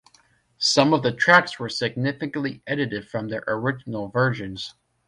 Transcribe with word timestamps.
Some 0.57 0.95
of 0.95 1.03
the 1.03 1.11
tracks 1.11 1.59
were 1.59 1.69
significantly 1.69 2.63
edited 2.65 3.07
from 3.07 3.27
their 3.27 3.43
original 3.47 4.07
versions. 4.07 4.73